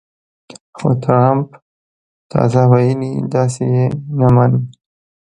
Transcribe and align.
خو 0.77 0.89
ټرمپ 1.03 1.47
تازه 2.31 2.61
ویلي، 2.71 3.13
داسې 3.33 3.63
یې 3.73 3.85
نه 4.19 4.27
منم 4.35 4.63